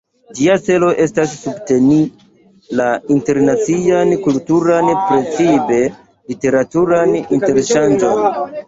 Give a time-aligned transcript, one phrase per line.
[0.37, 1.99] Ĝia celo estas subteni
[2.81, 8.31] la internacian kulturan, precipe literaturan interŝanĝon.